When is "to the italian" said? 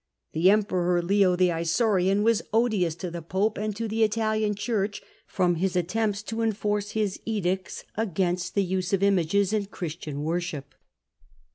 3.75-4.55